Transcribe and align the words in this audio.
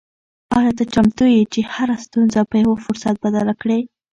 آیا 0.57 0.71
ته 0.77 0.83
چمتو 0.93 1.25
یې 1.35 1.41
چې 1.53 1.59
هره 1.73 1.95
ستونزه 2.05 2.41
په 2.49 2.55
یو 2.63 2.71
فرصت 2.85 3.15
بدله 3.25 3.53
کړې؟ 3.61 3.79